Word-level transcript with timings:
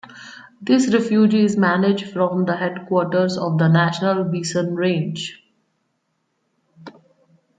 This 0.59 0.91
refuge 0.91 1.35
is 1.35 1.55
managed 1.57 2.11
from 2.11 2.45
the 2.45 2.55
headquarters 2.57 3.37
of 3.37 3.59
the 3.59 3.67
National 3.67 4.23
Bison 4.23 4.73
Range. 4.73 5.39